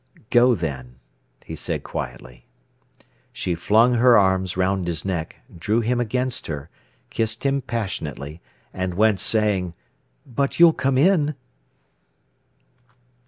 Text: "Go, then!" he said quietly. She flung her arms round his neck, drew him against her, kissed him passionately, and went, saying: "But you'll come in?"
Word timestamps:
"Go, 0.31 0.55
then!" 0.55 0.95
he 1.45 1.55
said 1.55 1.83
quietly. 1.83 2.47
She 3.31 3.53
flung 3.53 3.93
her 3.93 4.17
arms 4.17 4.57
round 4.57 4.87
his 4.87 5.05
neck, 5.05 5.35
drew 5.55 5.81
him 5.81 5.99
against 5.99 6.47
her, 6.47 6.71
kissed 7.11 7.45
him 7.45 7.61
passionately, 7.61 8.41
and 8.73 8.95
went, 8.95 9.19
saying: 9.19 9.75
"But 10.25 10.59
you'll 10.59 10.73
come 10.73 10.97
in?" 10.97 11.35